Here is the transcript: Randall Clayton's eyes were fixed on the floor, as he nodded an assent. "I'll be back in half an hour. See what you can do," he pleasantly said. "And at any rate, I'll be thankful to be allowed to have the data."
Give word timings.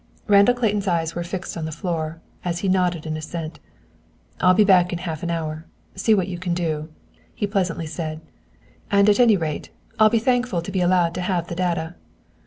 Randall 0.27 0.55
Clayton's 0.55 0.87
eyes 0.87 1.13
were 1.13 1.23
fixed 1.23 1.55
on 1.55 1.65
the 1.65 1.71
floor, 1.71 2.21
as 2.43 2.57
he 2.65 2.67
nodded 2.67 3.05
an 3.05 3.15
assent. 3.17 3.59
"I'll 4.39 4.55
be 4.55 4.63
back 4.63 4.91
in 4.91 4.97
half 4.97 5.21
an 5.21 5.29
hour. 5.29 5.67
See 5.93 6.15
what 6.15 6.27
you 6.27 6.39
can 6.39 6.55
do," 6.55 6.89
he 7.35 7.45
pleasantly 7.45 7.85
said. 7.85 8.19
"And 8.89 9.07
at 9.09 9.19
any 9.19 9.37
rate, 9.37 9.69
I'll 9.99 10.09
be 10.09 10.17
thankful 10.17 10.63
to 10.63 10.71
be 10.71 10.81
allowed 10.81 11.13
to 11.13 11.21
have 11.21 11.49
the 11.49 11.55
data." 11.55 11.93